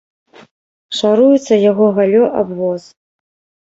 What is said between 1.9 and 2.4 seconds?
галлё